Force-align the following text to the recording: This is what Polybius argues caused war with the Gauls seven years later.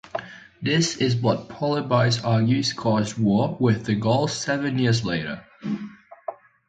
This 0.63 0.97
is 0.97 1.15
what 1.15 1.47
Polybius 1.47 2.23
argues 2.23 2.73
caused 2.73 3.19
war 3.19 3.55
with 3.59 3.85
the 3.85 3.93
Gauls 3.93 4.33
seven 4.33 4.79
years 4.79 5.05
later. 5.05 5.45